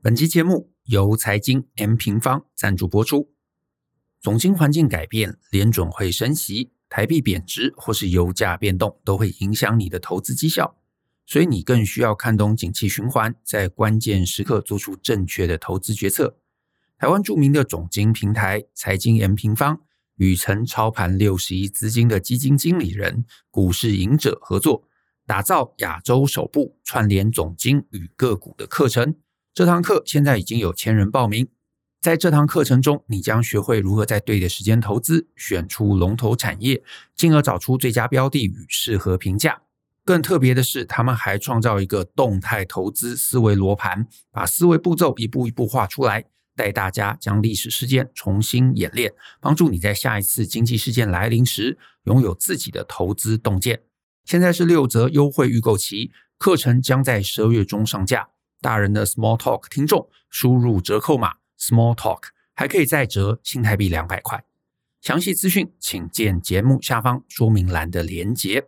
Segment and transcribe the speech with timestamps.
[0.00, 3.32] 本期节目由财经 M 平方赞助播出。
[4.20, 10.76] 总经环境改变，联准会升息，台币贬值或是油价变动，都会影响你的投资绩效。
[11.26, 16.38] 所以你更需要看懂景气循环，在关键时刻做出正确的投资决策。
[16.96, 19.80] 台湾著名的总经平台财经 M 平方
[20.14, 24.84] 与曾操盘六十亿资金的基金经理人股市赢者合作，
[25.26, 29.16] 打造亚洲首部串联总经与个股的课程。
[29.58, 31.48] 这堂课现在已经有千人报名，
[32.00, 36.80] 在这堂课程中，你将学会如何在对的时间投资，选出龙头产业，
[37.16, 39.62] 进而找出最佳标的与适合评价。
[40.04, 53.80] 更特别的是，他们还创造一个动态投资思维罗盘，把思维步骤一步一步画出来，带大家将历史事件重新演练，帮助你在下一次经济事件来临时，拥有自己的投资洞见。
[54.24, 58.28] 现在是六折优惠预购期，课程将在十二月中上架。
[58.60, 64.42] 大人的 Small Talk 听众输入折扣码 Small Talk 还可以再折新台币两百块。
[65.00, 68.66] 详细资讯请见节目下方说明栏的连结。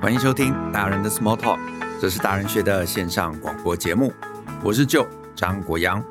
[0.00, 1.60] 欢迎收听大人的 Small Talk，
[2.00, 4.14] 这是大人学的线上广播节目，
[4.64, 6.02] 我是旧张国阳。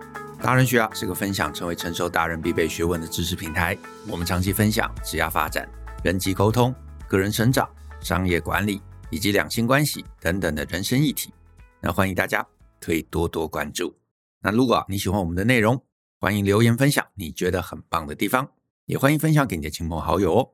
[0.45, 3.75] 大人学啊是个分享成为成熟大人必备学问的知识平台。
[4.07, 5.67] 我们长期分享职业发展、
[6.03, 6.71] 人际沟通、
[7.07, 7.67] 个人成长、
[7.99, 8.79] 商业管理
[9.09, 11.33] 以及两性关系等等的人生议题。
[11.81, 12.45] 那欢迎大家
[12.79, 13.91] 可以多多关注。
[14.39, 15.83] 那如果你喜欢我们的内容，
[16.19, 18.51] 欢迎留言分享你觉得很棒的地方，
[18.85, 20.51] 也欢迎分享给你的亲朋好友哦。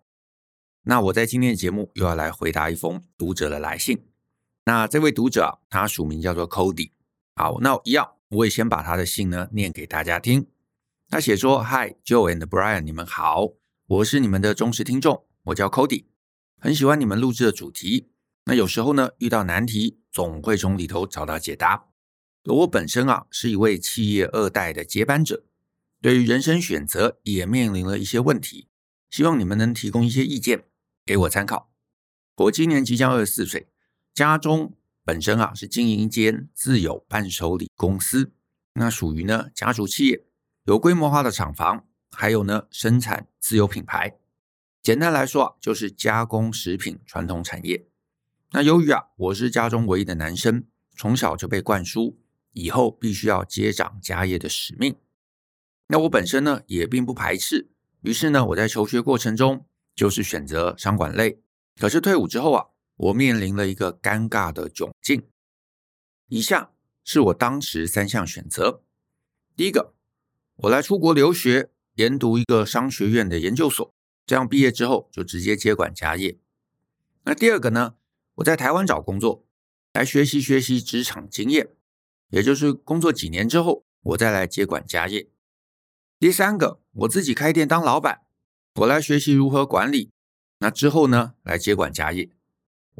[0.83, 4.05] 那我在今天的节目又要来回答一封读者的来信。
[4.63, 6.91] 那这位读者，他署名叫做 Cody。
[7.35, 8.09] 好，那我一样。
[8.31, 10.47] 我也先把他的信呢念给大家听。
[11.09, 13.55] 他写说：“Hi Joe and Brian，你们好，
[13.87, 16.05] 我是你们的忠实听众，我叫 Cody，
[16.57, 18.09] 很喜欢你们录制的主题。
[18.45, 21.87] 那有时候呢遇到难题，总会从里头找到解答。
[22.45, 25.43] 而我本身啊是一位企业二代的接班者，
[26.01, 28.69] 对于人生选择也面临了一些问题，
[29.09, 30.63] 希望你们能提供一些意见
[31.05, 31.69] 给我参考。
[32.37, 33.67] 我今年即将二十四岁，
[34.13, 34.73] 家中。”
[35.03, 38.31] 本身啊是经营一间自有伴手礼公司，
[38.75, 40.23] 那属于呢家族企业，
[40.65, 44.19] 有规模化的厂房，还有呢生产自有品牌。
[44.83, 47.87] 简单来说啊，就是加工食品传统产业。
[48.51, 52.19] 那由于啊我是家中唯一的男生，从小就被灌输
[52.51, 54.95] 以后必须要接掌家业的使命。
[55.87, 61.41] 那我本身呢也并不排斥，于是呢我在求学过程中就是选择商管类。
[61.79, 62.65] 可是退伍之后啊。
[63.01, 65.27] 我面临了一个尴尬的窘境。
[66.27, 66.71] 以下
[67.03, 68.83] 是我当时三项选择：
[69.55, 69.95] 第一个，
[70.57, 73.91] 我来出国留学，研读一个商学院的研究所，
[74.27, 76.37] 这样毕业之后就直接接管家业。
[77.23, 77.95] 那第二个呢，
[78.35, 79.43] 我在台湾找工作，
[79.93, 81.69] 来学习学习职场经验，
[82.29, 85.27] 也就是工作几年之后，我再来接管家业。
[86.19, 88.21] 第三个，我自己开店当老板，
[88.75, 90.11] 我来学习如何管理，
[90.59, 92.29] 那之后呢，来接管家业。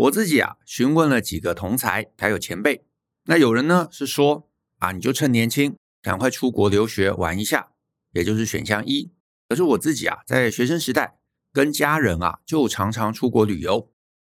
[0.01, 2.85] 我自己啊，询问了几个同才还有前辈，
[3.25, 7.73] 那有人呢是说啊，你就趁年轻，赶快出国留学玩一下，
[8.13, 9.11] 也就是选项一。
[9.47, 11.19] 可是我自己啊，在学生时代
[11.53, 13.91] 跟家人啊，就常常出国旅游，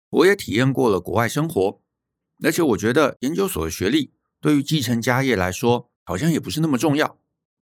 [0.08, 1.82] 我也体验过了国外生活，
[2.42, 7.18] 而且我觉得研究所的学历对于继承家业来说，好像也不是那么重要。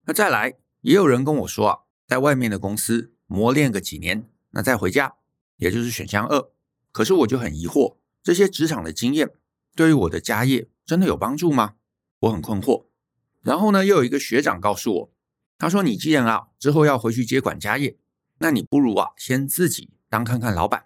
[0.08, 5.14] 那再来，也有人跟我说啊，在外面的公司磨练个几年，那再回家，
[5.56, 6.50] 也就是选项二。
[6.94, 9.31] 可是我就很疑惑，这些职场的经验
[9.76, 11.74] 对于我的家业真的有帮助吗？
[12.20, 12.86] 我很困惑。
[13.42, 15.14] 然后呢，又有一个学长告诉我，
[15.58, 17.98] 他说：“你既然啊之后要回去接管家业，
[18.38, 20.86] 那你不如啊先自己当看看老板，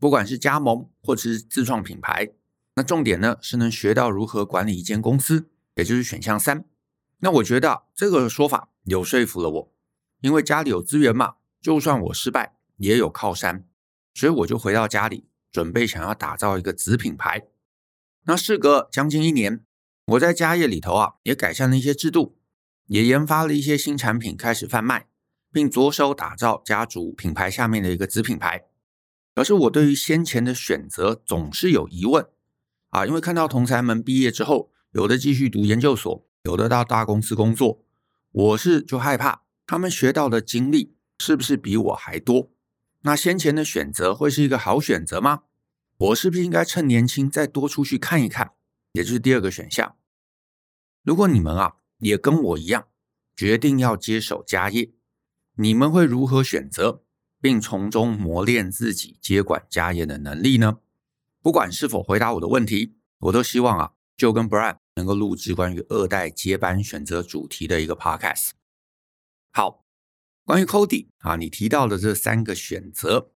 [0.00, 2.32] 不管是加盟或者是自创品牌，
[2.74, 6.64] 那重点呢是能学到如何管理一间公司，也就是选项三。
[7.18, 9.72] 那我觉得这个说法有说服了我，
[10.22, 13.68] 因为家里有资源嘛，就算我失败也有靠山，
[14.14, 17.46] 所以我就回到家里。”准备想要打造一个子品牌，
[18.24, 19.64] 那事隔将近一年，
[20.06, 22.36] 我在家业里头啊，也改善了一些制度，
[22.88, 25.06] 也研发了一些新产品，开始贩卖，
[25.52, 28.64] 并着手打造家族品牌下面的一个子品牌。
[29.32, 32.26] 可是我对于先前的选择总是有疑问
[32.90, 37.84] 啊，因为看到同侪们毕业之后，有的继续读研究所，有的到大公司工作，
[38.32, 42.50] 我是就害怕他们学到的经历是不是比我还多。
[43.06, 45.42] 那先前的选择会是一个好选择吗？
[45.96, 48.52] 我是不是应该趁年轻再多出去看一看？
[48.92, 49.96] 也就是第二个选项。
[51.02, 52.88] 如果你们啊也跟我一样
[53.36, 54.92] 决定要接手家业，
[55.56, 57.04] 你们会如何选择，
[57.40, 60.78] 并从中磨练自己接管家业的能力呢？
[61.42, 68.52] 不管是否回答我的问题，我都希望啊，就跟 Brian 能够录制关于二代接班选择主题的一个 Podcast。
[69.52, 69.83] 好，
[70.44, 73.30] 关于 Cody 啊，你提到的这三个选择，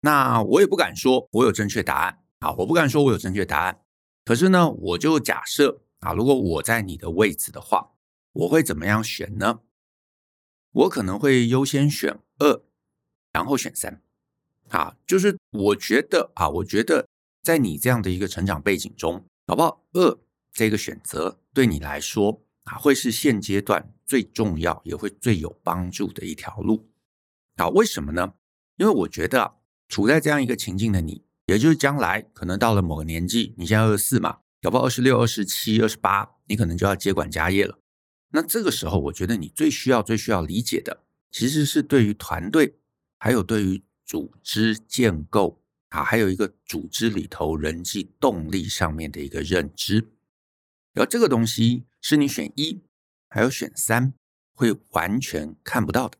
[0.00, 3.80] 那我也不敢说我有正确答案啊，我不敢说我有正确答案。
[4.24, 7.94] 可是呢，我就假设啊，如果我在你的位置的话，
[8.32, 9.60] 我会怎么样选呢？
[10.70, 12.62] 我可能会优先选二，
[13.32, 14.00] 然后选三。
[14.68, 17.08] 啊，就是我觉得啊，我觉得
[17.42, 20.18] 在你这样的一个成长背景中，好不好二
[20.52, 26.90] 这个选择对你来说啊，会是现阶段最重要也会最有帮助的一条路。
[27.56, 28.34] 啊，为什么呢？
[28.76, 29.56] 因为我觉得，
[29.88, 31.24] 处在这样一个情境的你。
[31.46, 37.80] 也就是将来可能到了某个年纪，你现在二十四嘛，搞不好二十六、二十七、二十八，你可能就要接管家业了。
[38.30, 42.76] 那这个时候，我觉得你最需要、最需要理解的，其实是对于团队，
[43.18, 50.12] 还有对于组织建构啊，还有一个组织里头人际动力上面的一个认知。
[50.94, 52.82] 然后这个东西是你选一
[53.30, 54.12] 还有选三
[54.52, 56.18] 会完全看不到的。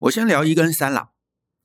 [0.00, 1.10] 我先聊一跟三啦，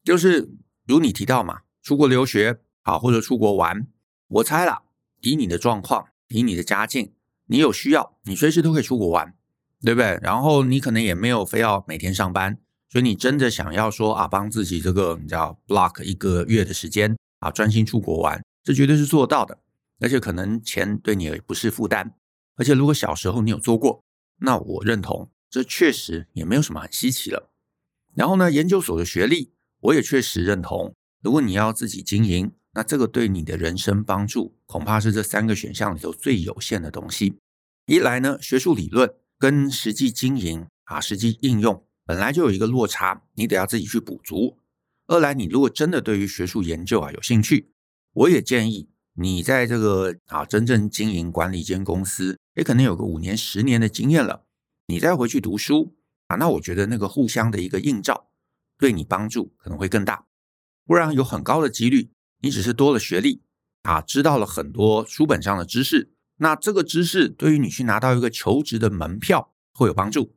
[0.03, 0.49] 就是
[0.87, 1.61] 如你提到嘛。
[1.83, 3.87] 出国留学啊，或者出国玩，
[4.27, 4.83] 我猜啦，
[5.21, 7.13] 以你的状况，以你的家境，
[7.45, 9.33] 你有需要，你随时都可以出国玩，
[9.81, 10.19] 对不对？
[10.21, 12.59] 然后你可能也没有非要每天上班，
[12.89, 19.59] 所以你真的想要说啊，帮自己这个你知道 block 一个月的时间啊，专心出国玩，这绝对是做到的，
[20.01, 22.13] 而且可能钱对你也不是负担，
[22.57, 24.03] 而且如果小时候你有做过，
[24.41, 27.49] 那我认同，这确实也没有什么很稀奇了。
[28.13, 30.93] 然后呢，研究所的学历，我也确实认同。
[31.23, 37.37] 如果你要自己经营，那这个对你的人生帮助恐怕是这三个选项里头最有限的东西。
[37.85, 44.57] 一来呢，学术理论跟实际经营啊，实际应用本来就有一个落差，你得要自己去补足。
[45.07, 47.71] 二来，你如果真的对于学术研究啊有兴趣，
[48.13, 54.45] 我也建议你在这个啊真正经营管理间公司，也可能有个五年、十年的经验了，
[54.85, 55.95] 你再回去读书
[56.27, 58.29] 啊，那我觉得那个互相的一个映照，
[58.77, 60.27] 对你帮助可能会更大。
[60.85, 62.11] 不然有很高的几率，
[62.43, 63.41] 你只是多了学历
[63.81, 70.35] 啊，知道了很多书本上的知识，那这个知识对于你去拿到一个求职的门票会有帮助。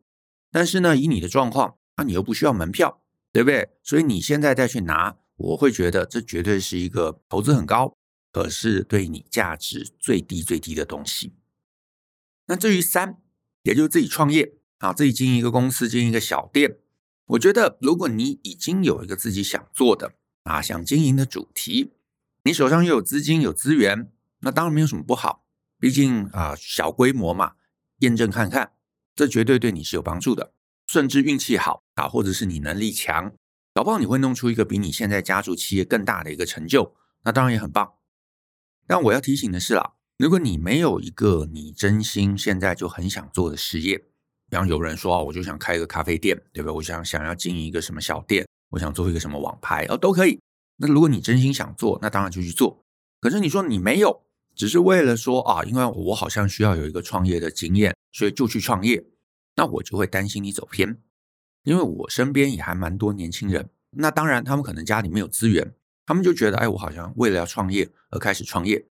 [0.50, 3.69] 但是呢，以你的状况，那你又不需要门票，对不对？
[3.83, 7.94] 所以你现在再去拿，我会觉得这绝对是一个投资很高，
[8.32, 11.35] 可是对你价值最低最低的东西。
[12.47, 13.21] 那至于三，
[13.62, 16.79] 也就是自己创业啊，自己经营一个公司，经营一个小店，
[17.27, 20.15] 我觉得如果你已经有一个自己想做的。
[20.44, 21.93] 啊，想经营的主题，
[22.44, 24.11] 你手上又有资金有资源，
[24.41, 25.44] 那当然没有什么不好。
[25.79, 27.53] 毕竟啊，小规模嘛，
[27.99, 28.73] 验证看看，
[29.15, 30.55] 这绝对对你是有帮助的。
[30.87, 33.35] 甚至运气好啊，或者是你能力强，
[33.75, 37.93] 搞不好你会弄出一个比你现在家族企业更大的一个成就，那当然也很棒。
[38.91, 43.97] 但我要提醒的是啦，如果你没有一个你真心现在就很想做的事业，
[44.49, 46.75] 比方有人说啊，我就想开一个咖啡店，对不对？
[46.75, 48.45] 我想想要经营一个什么小店。
[48.71, 50.41] 我想做一个什么网拍哦，都可以。
[50.79, 52.83] 那如果你真心想做，那当然就去做。
[53.21, 54.23] 可是你说你没有，
[54.57, 59.05] 只是为了说啊，因为我好像需要有一个创业的经验，所以就去创业。
[59.55, 60.99] 那我就会担心你走偏，
[61.63, 63.71] 因为我身边也还蛮多年轻人。
[63.91, 65.73] 那当然，他们可能家里没有资源，
[66.11, 68.85] 他们就觉得，哎，我好像为了要创业而开始创业。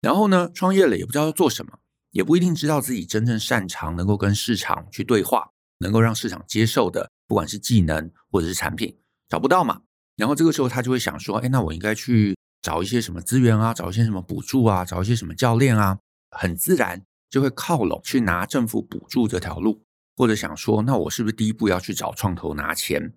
[0.00, 1.80] 然后呢，创业了也不知道要做什么，
[2.12, 8.96] 也不一定知道自己真正擅长，能够跟市场去对话，能够让市场接受的，不管是技能或者是产品。
[9.28, 9.80] 找不到嘛，
[10.14, 15.98] 然后这个时候他就会想说，哎，那我应该去找一些什么资源啊，找一些什么补助啊，找一些什么教练啊，
[16.30, 19.82] 很自然就会靠拢去拿政府补助这条路，
[20.16, 23.12] 或者想说，那我是不是第一步要去找创投拿钱？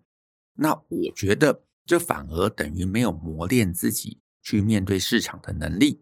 [0.56, 6.02] 那我觉得这反而等于没有磨练自己去面对市场的能力，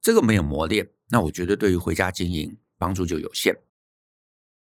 [0.00, 3.56] 这个没有磨练，那我觉得对于回家经营帮助就有限。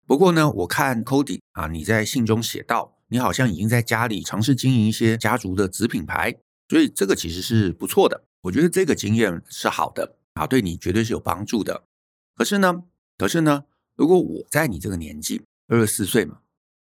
[0.06, 2.96] 不过呢，我看 Cody 啊，你在信中写到。
[3.10, 6.38] 你好像已经在家里尝试经营一些家族的子品牌，
[6.68, 8.26] 所以这个其实是不错的。
[8.42, 11.86] 我觉得这个经验是好的啊，对你绝对是有帮助的。
[12.36, 12.84] 可是呢，
[13.18, 13.64] 可是呢，
[13.96, 16.40] 如果我在你这个年纪，二十四岁嘛，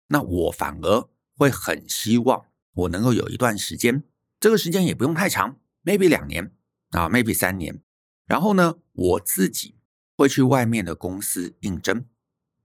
[0.08, 4.04] 那我反而会很希望我能够有一段时间，
[4.40, 6.52] 这个时间也不用太长，maybe 两年
[6.92, 7.82] 啊，maybe 三年。
[8.26, 9.76] 然后呢，我自己
[10.16, 12.06] 会去外面的公司应征，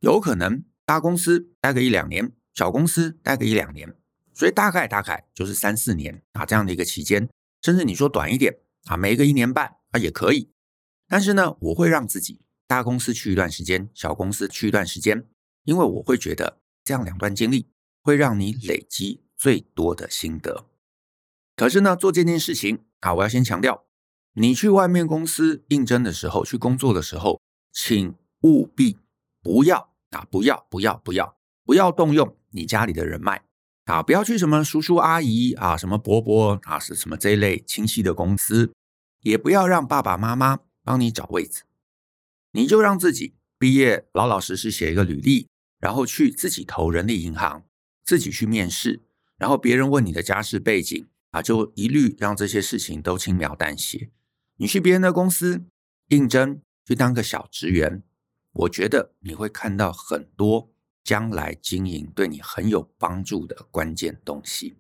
[0.01, 2.33] 有可能大公司待个一两年。
[2.55, 3.97] 小公司待个一两年，
[4.33, 7.29] 所以大概大概就是三四年啊，这样的一个期间，
[7.61, 10.53] 甚至你说短一点啊，没个一年半啊也可以。
[11.09, 15.27] 但是呢，我会让自己大公司去一段时间，小公司去一段时间，
[15.65, 17.69] 因为我会觉得这样两段经历
[18.01, 20.65] 会让你累积最多的心得。
[21.55, 23.85] 可是呢，做这件事情啊，我要先强调，
[24.33, 28.97] 你去外面公司应征的时候，去工作的时候，请务必
[29.43, 33.45] 不要啊，不要，不要，不要，不要动用你家里的人脉
[33.85, 38.73] 啊，不要去什么叔叔阿姨啊，什么伯伯啊，是什么这一类亲戚的公司，
[39.21, 41.65] 也不要让爸爸妈妈帮你找位置，
[42.53, 45.49] 你就让自己毕业老老实实写一个履历，
[45.79, 47.67] 然后去自己投人力银行，
[48.03, 49.03] 自己去面试，
[49.37, 51.07] 然后别人问你的家世背景。
[51.31, 54.09] 啊，就一律让这些事情都轻描淡写。
[54.59, 55.65] 你去别人的公司
[56.11, 58.05] 应征，去当个小职员，
[58.53, 60.71] 我觉得你会看到很多
[61.03, 64.77] 将来经营对你很有帮助的关键东西。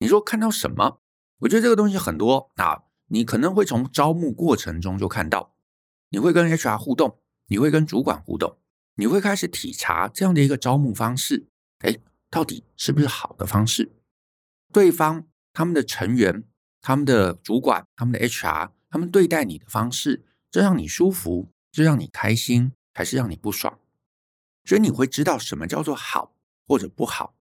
[0.00, 1.00] 你说看到什么？
[1.38, 5.54] 我觉得这个东西很多啊，你可能会从招募过程中就看到，
[6.10, 8.58] 你会跟 HR 互动，你会跟主管互动，
[8.96, 11.46] 你会开始体察这样的一个招募方式，
[11.78, 11.96] 哎，
[12.30, 13.92] 到底是不是好的方式？
[14.72, 15.26] 对方。
[15.52, 16.44] 他们的成员、
[16.80, 23.80] 他们的主管、他们的 HR，他们对待你的方式，这让你舒服，这让你开心，还是让你不爽？
[24.64, 26.36] 所以你会知道什么叫做好
[26.68, 27.34] 或者不好。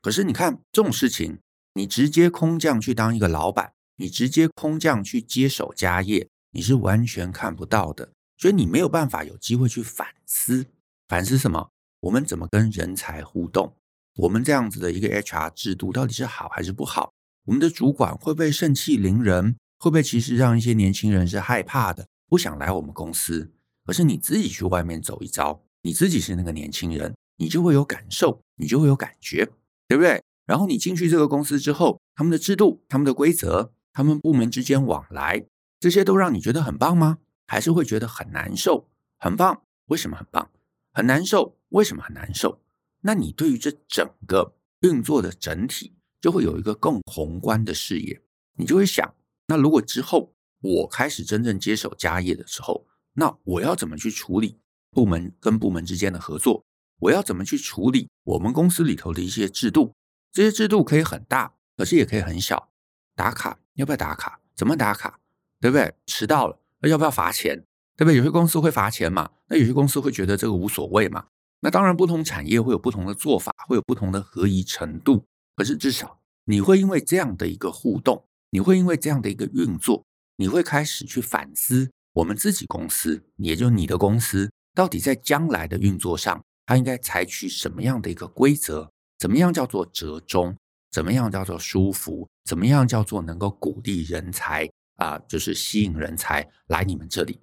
[0.00, 1.40] 可是你看这种事情，
[1.74, 8.10] 你直接空降去当一个老板，你直接空降去接手家业，你是完全看不到的。
[8.38, 10.64] 所以你没有办法有机会去反思，
[11.06, 11.70] 反思什么？
[12.00, 13.76] 我们怎么跟人才互动？
[14.20, 17.14] 我们这样子的一个 HR 制度到底是好还是不好？
[17.46, 19.56] 我们的主管会不会盛气凌人？
[19.78, 23.50] 会不会其实让一些年轻人是害怕的，不想来我们公司？
[23.86, 29.48] 可是你自己去外面走一遭，你自己是那个年轻人，你就会有感受，你就会有感觉，
[29.88, 30.22] 对不对？
[30.44, 35.46] 然后你进去这个公司之后，他们的制度、他们的规则、他们部门之间往来，
[35.78, 37.18] 这些都让你觉得很棒吗？
[37.46, 38.86] 还是会觉得很难受？
[39.18, 40.50] 很棒，为什么很棒？
[40.92, 42.60] 很难受，为什么很难受？
[43.02, 48.20] 那你对于这整个运作的整体，就会有一个更宏观的视野，
[48.56, 49.14] 你就会想，
[49.46, 54.58] 那如果之后我开始真正接手家业的时候，那我要怎么去处理
[54.90, 56.64] 部门跟部门之间的合作？
[56.98, 59.94] 我要怎么去处理我们公司里头的一些制度？
[60.30, 62.70] 这些制度可以很大，可是也可以很小。
[63.16, 64.40] 打卡要不要打卡？
[64.54, 65.18] 怎么打卡？
[65.58, 65.94] 对不对？
[66.06, 67.64] 迟到了要不要罚钱？
[67.96, 68.16] 对不对？
[68.16, 71.26] 有些公司会罚钱嘛，那有些公司会觉得这个无所谓嘛。
[71.60, 75.24] 那当然，不同产业会有不同的做法，会有不同的合宜程度。
[75.56, 80.04] 可是至少你会因为这样的一个互动，你会因为这样的一个运作，
[80.36, 88.90] 你会开始去反思我们自己公司，也就你的公司，到底在将来的运作上，它应该采取什么样的一个规则？
[89.18, 90.56] 怎么样叫做折中？
[90.90, 92.26] 怎么样叫做舒服？
[92.44, 95.18] 怎么样叫做能够鼓励人才啊？
[95.28, 97.38] 就是吸引人才来你们这里？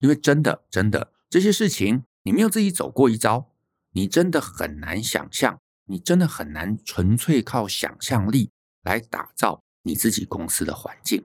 [0.00, 3.49] 因为真的真的这些事情，你没有自己走过一遭，
[3.92, 5.58] 你真的很难想象。
[5.86, 8.52] 你真的很难纯粹靠想象力
[8.84, 11.24] 来打造你自己公司的环境。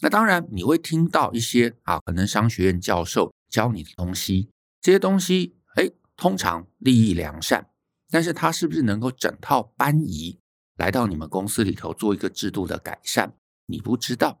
[0.00, 4.48] 那当然，你会听到一些啊，可能商学院教授教你的东西，
[4.80, 7.68] 这些东西，哎，通常利益良善，
[8.08, 10.38] 但是它是不是能够整套搬移
[10.78, 13.34] 来到你们公司里头做一个制度的改善？
[13.66, 14.40] 你不知道。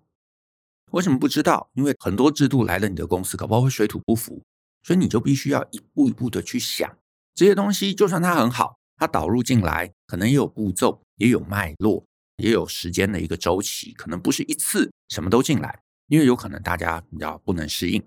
[0.92, 1.68] 为什么不知道？
[1.74, 4.42] 因为很多制度来了你的公司，搞不好会水土不服，
[4.82, 6.96] 所以你就必须要一步一步的去想
[7.34, 8.78] 这些东西，就算它很好。
[8.96, 12.04] 它导入进来，可能也有步骤，也有脉络，
[12.36, 18.00] 也有时间的一个周期，可能不是一次什么都进来，因为有可能大家比较不能适应。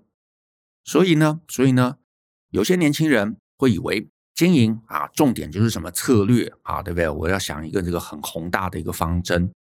[0.84, 1.98] 所以呢，所以呢，
[2.50, 7.08] 有些年轻人会以为经营啊，重点就是什么策略啊，对不对？
[7.08, 9.52] 我要想一个这个很宏大的一个方针，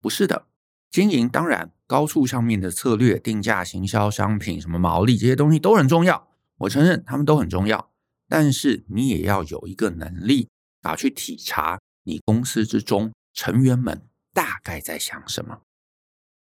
[0.00, 0.46] 不是的。
[0.90, 6.28] 经营当然高处上面的策略、定价、行销、商品、什么毛利这些东西都很重要，
[6.60, 7.90] 我承认他们都很重要，
[8.28, 10.48] 但是你也要有一个能力。
[10.82, 15.62] 啊，去体察你公司之中成员们大概在想什么？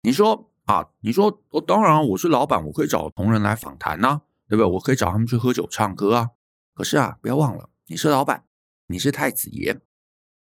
[0.02, 4.72] 你说啊，你说我当然我是老板，我可以找同仁来访谈呐，对不对？
[4.72, 6.30] 我可以找他们去喝酒唱歌啊。
[6.74, 8.44] 可是啊，不要忘了，你是老板，
[8.88, 9.80] 你是太子爷，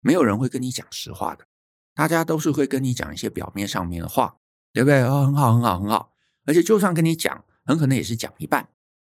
[0.02, 1.46] 没有人会跟你讲实话的，
[1.94, 4.38] 大家都是会跟你讲一些表面上面的话，
[4.74, 5.04] 对不对？
[5.04, 6.14] 哦，很好，很好，很好。
[6.46, 8.70] 而且就算跟你讲，很可能也是讲一半。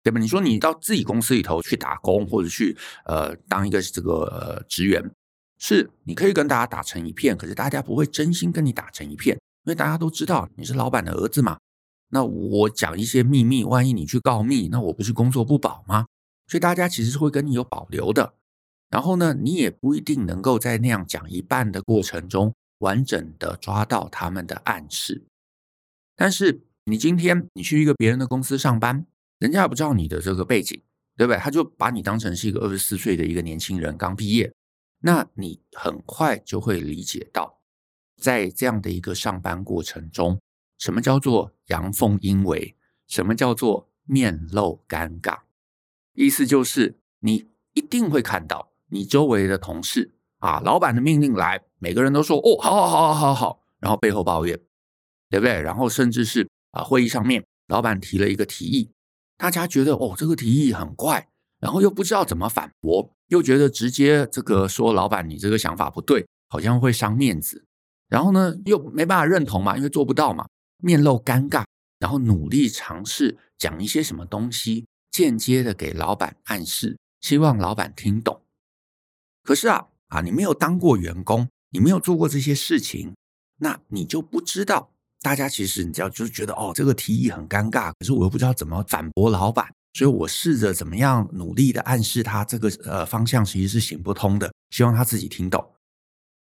[0.08, 0.20] 对吧？
[0.20, 2.74] 你说你到自己公司里头去打工，或者去
[3.04, 5.10] 呃当一个这个职员，
[5.58, 11.58] 是你可以跟大家打成一片，可是大家不会真心跟你打成一片，因为大家都知道你是老板的儿子嘛。
[12.10, 16.06] 那我讲一些秘密，万一你去告密，那我不是工作不保吗？
[16.46, 18.32] 所以大家其实是会跟你有保留的。
[18.88, 25.26] 然后呢，你也不一定能够在那样讲一半的过程中，完整的抓到他们的暗示。
[26.16, 29.04] 但是你今天你去一个别人的公司上班。
[29.38, 30.80] 人家也不知道你的这个背景，
[31.16, 31.38] 对不对？
[31.38, 34.52] 他就把你当成是一个二十四岁的一个年轻人，刚毕业。
[35.00, 37.60] 那你很快就会理解到，
[38.20, 40.40] 在这样的一个上班过程中，
[40.78, 42.74] 什么叫做阳奉阴违？
[43.06, 45.38] 什么叫做面露尴尬？
[46.14, 54.58] 意思就是你一定会看到你周围的同事啊，老板的命令来，每个人都说哦，好好好好好好，然后背后抱怨，
[55.30, 55.62] 对不对？
[55.62, 58.90] 然后甚至是啊，会议上面老板提了一个提议，
[59.38, 61.28] 大家觉得哦，这个提议很怪，
[61.60, 67.64] 然后又不知道怎么反驳，又觉得直接这个说老板你这个想法不对，好像会伤面子。
[68.08, 70.46] 然后呢，又没办法认同嘛，因为做不到嘛，
[70.78, 71.64] 面露尴尬，
[71.98, 78.42] 然后努力尝试讲一些什么东西，间接的给老板暗示，希望老板听懂。
[79.44, 83.14] 可是啊啊，你没有当过员工，你没有做过这些事情，
[83.58, 84.90] 那你就不知道。
[85.20, 95.72] 大家其实你知道，就是觉得哦，这个提议很尴尬，可是我又不知道怎么反驳老板，所以我试着怎么样努力的暗示他，这个呃方向其实是行不通的，希望他自己听懂。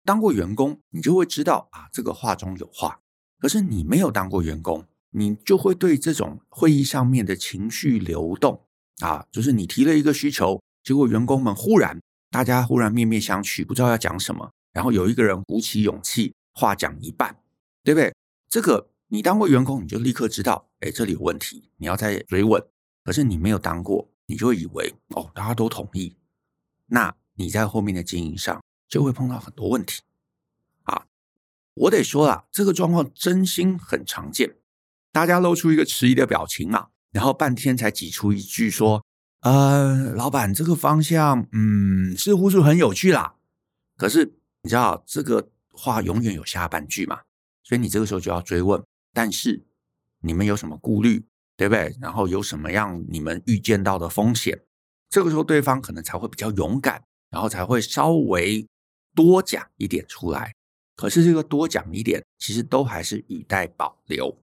[0.05, 2.99] 当过员工，你就会知道啊，这个话中有话。
[3.39, 8.61] 可是你没有当过员工，你就会对这种会议上面的情绪流动
[8.99, 11.99] 啊，就是你提了一个需求，结果员工们忽然
[12.29, 14.51] 大家忽然面面相觑，不知道要讲什么。
[14.73, 17.35] 然后有一个人鼓起勇气，话讲一半，
[17.83, 18.13] 对不对？
[18.49, 22.61] 这个你当过员工，你就立刻知道，哎，这里有问题，你要再追问。
[23.03, 26.17] 可是你没有当过，你就以为哦，大家都同意，
[26.87, 28.61] 那你在后面的经营上。
[28.89, 30.01] 就会碰到很多问题
[30.85, 31.05] 啊！
[31.75, 34.55] 我得说啊，这个状况真心很常见。
[35.11, 39.05] 大家露出一个迟疑的表情嘛，然后半天才挤出一句说
[39.45, 43.35] ：“呃，老板，这个方向，嗯，似乎是很有趣啦。”
[43.95, 47.21] 可是你知道这个话永远有下半句嘛，
[47.69, 48.83] 所以你这个时候就要追问。
[49.13, 49.63] 但是
[50.21, 51.23] 你们有什么顾虑，
[51.55, 51.95] 对不对？
[52.01, 54.59] 然后有什么样你们预见到的风险？
[55.07, 58.67] 这个时候对方可能才会比较勇敢，然后才会稍微。
[59.15, 60.53] 多讲一点出来，
[60.95, 64.39] 可是这个多讲一点，其实都还是语带保留。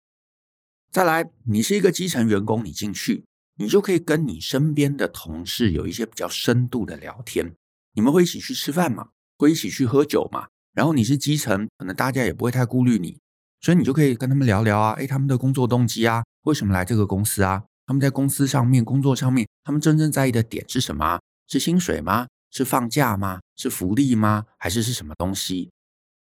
[0.93, 3.25] 再来，你是一个基层员工，你进去，
[3.57, 7.57] 你就可以跟你身边的同事有一些比较深度的聊天。
[7.95, 9.09] 你们会一起去吃饭吗？
[9.39, 10.49] 会一起去喝酒吗？
[10.73, 13.19] 然后你是基层，可能大家也不会太顾虑你，
[13.61, 17.65] 所以你就可以跟他们聊聊啊，诶，他们的工作动机啊，为什么来这个公司啊？
[17.87, 21.21] 他们在公司上面工作上面，他们真正在意的点是什么？
[21.49, 22.29] 是薪水吗？
[22.51, 23.41] 是放假吗？
[23.57, 24.47] 是福利吗？
[24.59, 25.71] 还是是什么东西？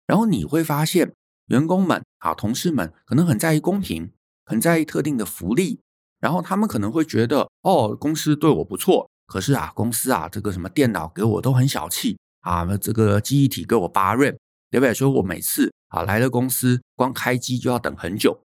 [0.07, 1.13] 然后你会发现，
[1.49, 4.13] 员工们啊，同事们可能很在意公平，
[4.47, 5.81] 很在意特定的福利。
[6.21, 14.37] 然后他们可能会觉得，哦，公司对我不错，可是啊，公司啊，这个什么电脑给我都很小气啊，那这个记忆体给我八 RAM，
[14.71, 14.95] 对不对？
[14.95, 18.41] 所以我每次啊来了公司，光开机就要等很久。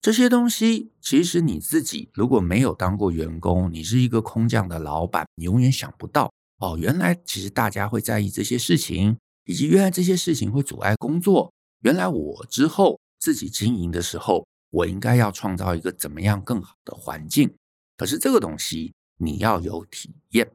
[0.00, 6.32] 这些东西，其实你自己如果没有当过员工，你是一个空降的老板，你永远想不到。
[6.58, 11.52] 哦，原来其实大家会在意这些事情，以及原来这些事情会阻碍工作。
[11.82, 17.52] 原来我之后自己经营的时候，我应该要创造一个怎么样更好的环境。
[17.96, 20.48] 可是这个东西你要有体验，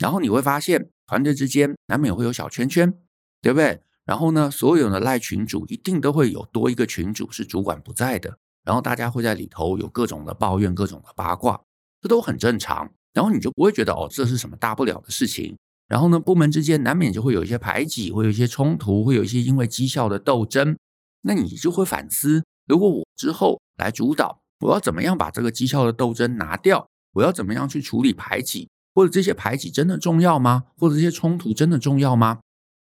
[0.00, 2.92] 然后你会发现团队之间难免会有小圈圈，
[3.40, 3.80] 对不对？
[4.06, 11.60] 然后呢，所有的赖群主一定都会有多一个群主是主管不在的，然后大家会在里头有各种的抱怨、各种的八卦，
[12.00, 12.90] 这都很正常。
[13.12, 15.56] 然后你就不会觉得哦，这是什么大不了的事情。
[15.86, 20.76] 然后呢，部门之间难免就会有一些排挤，会有一些冲突，会有一些因为绩效的斗争。
[21.22, 26.88] 那你就会反思：如果我之后来主导，我要怎么样把这个绩效的斗争拿掉？
[27.12, 28.68] 我要怎么样去处理排挤？
[28.94, 30.64] 或者这些排挤真的重要吗？
[30.78, 32.40] 或者这些冲突真的重要吗？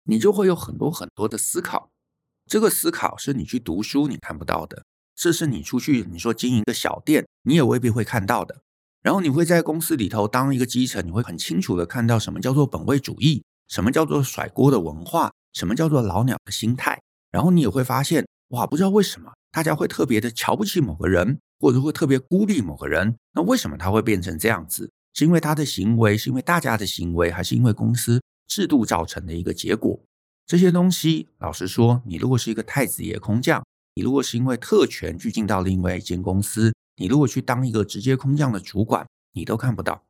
[0.04, 1.88] 你就会有很多很多的思考。
[2.46, 8.60] 这个思考是你去读书你看不到的，这是你出去你说经营一个小店，你也未必会看到的。
[9.02, 17.00] 然后你会在公司里头当一个基层，你会很清楚的看到什么叫做本位主义，什么叫做甩锅的文化，什么叫做老鸟的心态。
[17.30, 23.16] 然后你也会发现，哇，不知道为什么大家会特别的瞧不起某个人，或者会特别孤立某个人。
[23.32, 24.90] 那为什么他会变成这样子？
[25.14, 29.98] 是因为他的行为，是因为大家的行为，还是因为公司制度造成的一个结果？
[30.44, 36.74] 这些东西，老实说，你如果是一个太子爷空降，你如果是因为特权去进到另外一间公司。
[36.96, 40.04] 你如果去当一个直接空降的主管，你都看不到；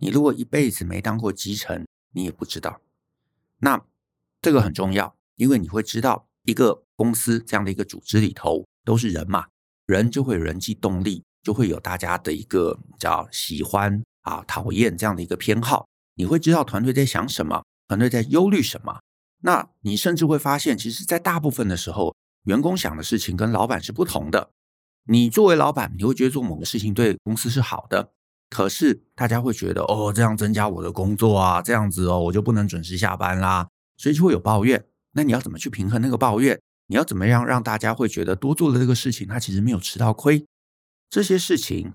[0.00, 2.80] 你如果一辈子没当过基层，你也不知道。
[3.58, 3.84] 那
[4.40, 9.46] 这个很重要，因为你会知道，一个公司这样的一个组织里头都是人嘛，
[9.84, 15.86] 人就会有人际动力，就会有大家的一个叫喜欢啊、讨厌这样的一个偏好。
[16.14, 19.00] 你会知道团队在想什么，团队在忧虑什么。
[19.40, 24.50] 那你甚至会发现，其实，在大部分的时候，员工想的事情跟老板是不同的。
[25.08, 28.12] 你作为老板，你会觉得做某个事情对公司是好的，
[28.50, 34.84] 可是大家会觉得哦，这样增加我的工作啊，这样子哦，我就不能准时下班啦，所以就会有抱怨。
[35.12, 36.60] 那你要怎么去平衡那个抱怨？
[36.86, 40.46] 你要怎么样让大家会觉得多做了这个事情，他其实没有吃到亏？
[41.10, 41.94] 这些事情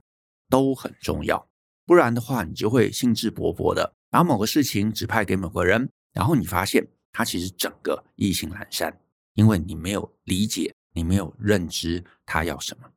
[0.49, 1.47] 都很重要，
[1.87, 8.99] 不然的话，你就会兴致勃勃的把某个事情指派给某个人，然后你发现他其实整个意兴阑珊，
[9.35, 12.89] 因为你没有理解，你没有认知他要什么。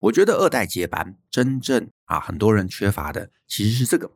[0.00, 4.12] 我觉得二代接班真正啊，很多人缺乏的其实是这个，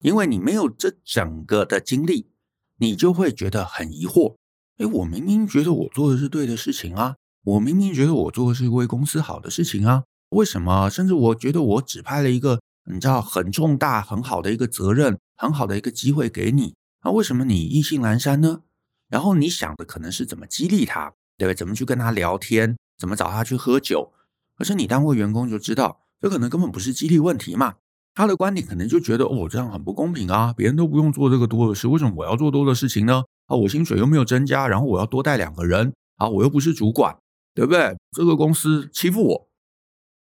[0.00, 2.32] 因为你没有这整个的经历，
[2.78, 4.34] 你就会觉得很疑惑。
[4.78, 7.14] 诶，我明明觉得我做的是对的事情啊，
[7.44, 10.90] 我明明觉得我做的是为公司好的事情啊，为什么？
[10.90, 12.60] 甚至我觉得我指派了一个
[12.92, 18.62] 你知道很重大、很好的一个责任、很好的一个机会给你，那为什么你意兴阑珊呢？
[19.08, 21.54] 然后你想的可能是怎么激励他，对不对？
[21.54, 24.12] 怎么去跟他聊天，怎么找他去喝酒。
[24.56, 27.76] 可是你当过员工就知道，这可能根本不是激励问题嘛。
[28.14, 30.54] 他的观点可能就觉得，哦，这样很不公平啊！
[30.56, 33.22] 别人都不用做这个多的事，为什么我要做多的事情呢？
[33.44, 37.14] 啊，我薪水又没有增加，然后我要多带两个人，啊，我又不是主管，
[37.54, 37.94] 对不对？
[38.12, 39.48] 这个公司欺负我。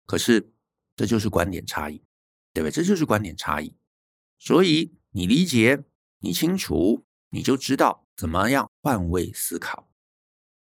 [0.06, 0.52] 可是
[0.96, 2.02] 这就是观点差异，
[2.52, 2.72] 对不对？
[2.72, 3.74] 这就是观点差异。
[4.38, 5.84] 所以你理解，
[6.20, 9.88] 你清楚，你就知道怎么样换位思考。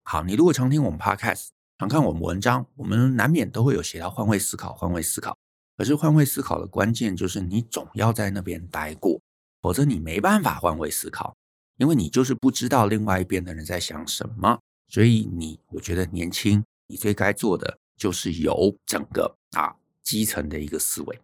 [0.03, 1.49] 好，你如果常听我们 Podcast。
[1.79, 5.37] 常看我们文章，我们难免都会有写到换位思考，换位思考。
[5.77, 9.21] 可是换位思考的关键就是你总要在那边待过，
[9.61, 11.37] 否则你没办法换位思考，
[11.77, 14.59] 因为你就是不知道另外一边的人在想什么。
[14.89, 21.21] 所以你，我觉得年轻，你最该做的就是有整个啊基层的一个思维。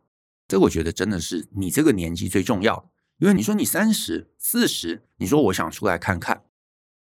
[0.52, 6.42] 这我觉得真的是你这个年纪最重要，因为你说你三十、四十，你说我想出来看看，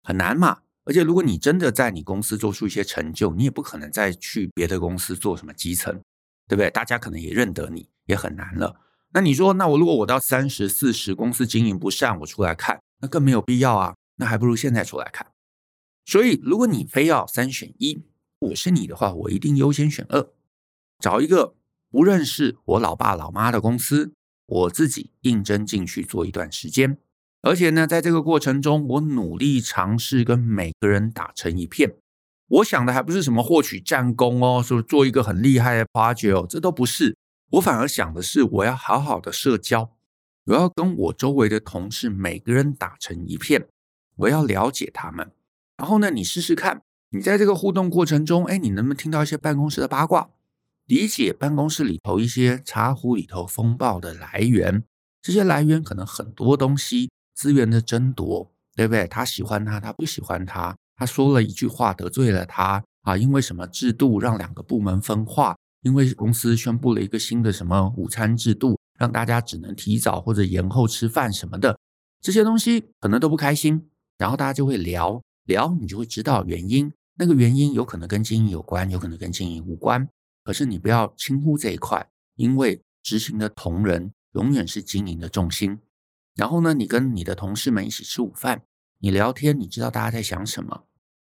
[0.03, 0.59] 很难嘛。
[0.83, 5.91] 而且，如果你真的在你公司做出一些成就，你也不可能再去别的公司做什么基层，
[6.47, 6.69] 对不对？
[6.69, 8.79] 大家可能也认得你，也很难了。
[9.13, 13.95] 那你说，那我如果我到三十四十，公司经营不善，我出来看，那更没有必要啊。
[14.17, 15.25] 那还不如现在出来看。
[16.05, 18.03] 所以，如果你非要三选一，
[18.37, 20.29] 我是你的话，我一定优先选二，
[20.99, 21.55] 找一个
[21.89, 24.13] 不认识我老爸老妈的公司，
[24.45, 26.97] 我自己应征进去做一段时间。
[27.41, 31.95] 而且呢，在这个过程中，我努力尝试跟每个人打成一片。
[32.47, 37.15] 我想的还不是什么获取战功哦，说做一个很厉害的 project，这都不是。
[37.51, 39.91] 我反而想的是，我要好好的社交，
[40.45, 43.67] 我要跟我周围的同事每个人打成一片，
[44.17, 45.31] 我要了解他们。
[45.77, 50.29] 然后呢，你试试看，你在这个互动过程中，哎，你能不能听到一些办公室的八卦，
[50.89, 54.83] 理解办公室里头一些茶壶里头风暴的来源？
[55.21, 57.11] 这些来源可能很多东西。
[57.35, 59.07] 资源的争夺，对不对？
[59.07, 60.75] 他喜欢他，他不喜欢他。
[60.95, 65.55] 他说了一句话得罪了他啊，因为什么制度让两个部门分化？
[65.83, 71.77] 因为公司宣布了一个新的什么午餐制度，让大家只能提早或者延后吃饭什么的，
[72.19, 73.89] 这些东西可能都不开心。
[74.17, 76.91] 然后大家就会聊聊，你就会知道原因。
[77.15, 80.09] 那个原因有可能跟经营有关，有可能跟经营无关。
[80.49, 85.77] 可是你不要轻忽这一块，因为执行的同仁永远是经营的重心。
[86.33, 88.63] 然后呢，你跟你的同事们一起吃午饭，
[88.97, 90.85] 你聊天，你知道大家在想什么，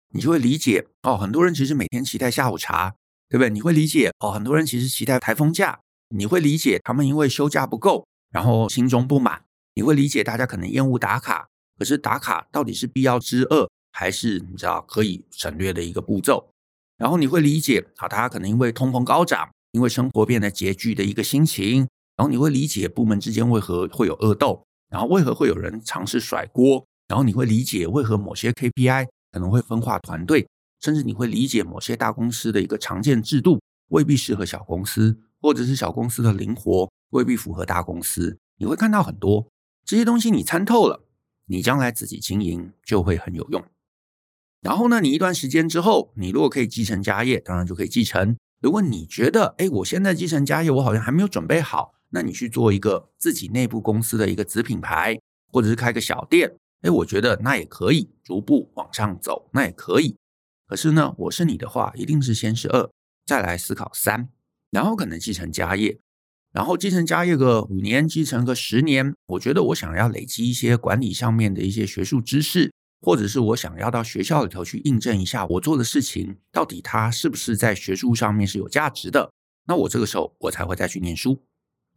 [0.08, 1.16] 你就会理解哦。
[1.16, 2.96] 很多人其实每天期待下午茶，
[3.28, 3.50] 对不对？
[3.50, 4.32] 你会理解哦。
[4.32, 9.44] 很多人其实期待台风假，你会理解他们因为休假不够，然后心中不满。
[9.74, 11.46] 你会理解大家可能厌恶打卡，
[11.78, 16.50] 可是打卡到底是必要之恶，还是你知道可以省略的一个步骤？
[16.96, 21.88] 然后你会理解啊，大家可能因为通膨高涨，因为生活变得拮据的一个心情。
[22.16, 24.64] 然后你会理解部门之间为何会有恶斗。
[24.88, 26.86] 然后为何会有人尝试甩锅？
[27.08, 30.46] 然后你会理解为何某些 KPI 可能会分化团队，
[30.80, 38.38] 甚至你会理解某些大公司的一个常见制度未必适合小公司，或者是小公司的灵活未必符合大公司。
[38.58, 39.44] 你会看到很多
[39.84, 41.02] 这些东西，你参透了，
[41.46, 43.64] 你将来自己经营就会很有用。
[44.64, 48.34] 然后呢，你一段时间之后，你如果可以继承家业，当然就可以继承。
[48.62, 51.92] 如果你觉得，哎，我现在继承家业，我好像还没有准备好。
[52.08, 55.20] 那你去做一个自己内部公司的一个子品牌，
[55.52, 56.50] 或者是开个小店，
[56.80, 60.16] 哎，我觉得那也可以逐步往上走，那也可以。
[60.66, 62.88] 可是呢，我是你的话，一定是先是二，
[63.26, 64.30] 再来思考三，
[64.70, 65.98] 然后可能继承家业，
[66.52, 69.12] 然后继承家业个五年，继承个十年。
[69.26, 72.72] 我觉得我想要累积一些管理上面的一些学术知识，
[73.04, 79.30] 或者是我想要到学校里头去印证一下我做的事情到底它是不是在学术上面是有价值的。
[79.66, 81.44] 那我这个时候我才会再去念书。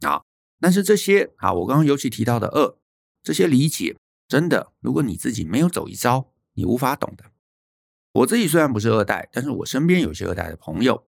[0.00, 0.22] 啊，
[0.60, 2.76] 但是这些啊，我刚刚尤其提到的二，
[3.22, 3.96] 这些理解
[4.28, 7.24] 真的，如果你自己没有走一遭，你无法懂的。
[8.12, 11.06] 我自己虽然不是二代，但是我身边有些二代的朋友，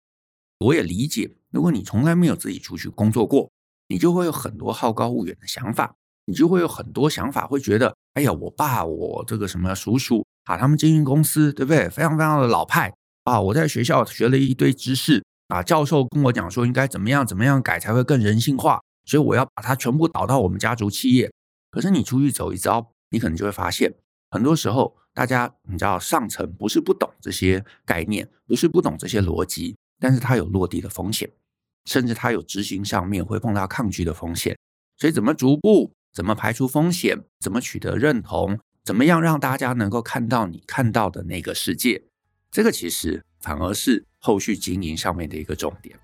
[0.59, 1.35] 我也理解。
[1.51, 3.51] 如果你从来没有自己出去工作过，
[3.87, 11.87] 你就会有很多好高骛远的想法，你就会有很多想法，会觉得，哎呀，我爸，我这个什么叔叔啊，他们经营公司，对不对？
[11.89, 13.39] 非常非常的老派啊！
[13.39, 21.31] 我在学校学了一堆知识啊，教授跟我讲说应该怎么样怎么样改才会更人性化，所以我要把它全部导到我们家族企业。
[21.71, 23.93] 可是你出去走一遭，你可能就会发现，
[24.31, 31.29] 很多时候大家你知道上层不是不懂这些概念，不是不懂这些逻辑，但是它有落地的风险，
[31.85, 34.57] 甚至它有执行上面会碰到抗拒的风险。
[34.97, 38.57] 所以怎么逐步，怎么排除风险，怎么取得认同？
[38.85, 42.01] 怎么样让大家能够看到你看到的那个世界？
[42.49, 45.99] 这个其实反而是后续经营上面的一个重点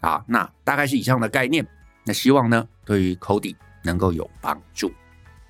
[0.00, 0.24] 啊。
[0.26, 1.64] 那大概是以上的概念。
[2.04, 4.90] 那希望呢，对于 Cody 能够有帮助。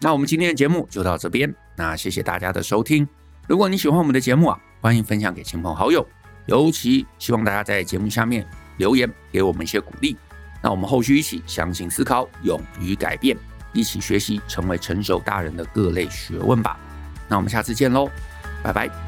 [0.00, 1.54] 那我们今天的节目就到这边。
[1.74, 3.08] 那谢谢大家的收听。
[3.46, 6.06] 如果你喜欢我们的节目啊，欢迎分享给亲朋好友。
[6.44, 8.46] 尤其希望大家在节目下面
[8.76, 10.14] 留言，给我们一些鼓励。
[10.62, 13.34] 那我们后续一起相信思考，勇于改变。
[13.72, 16.78] 一起学习，成为成熟大人的各类学问吧。
[17.28, 18.08] 那我们下次见喽，
[18.62, 19.07] 拜拜。